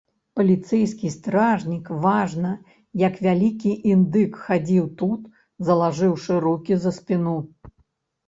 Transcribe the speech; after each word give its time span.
Паліцэйскі 0.39 1.09
стражнік 1.15 1.89
важна, 2.05 2.53
як 3.01 3.19
вялікі 3.27 3.71
індык, 3.93 4.31
хадзіў 4.45 4.85
тут, 5.01 5.27
залажыўшы 5.67 6.39
рукі 6.47 6.73
за 6.87 6.91
спіну. 6.97 7.35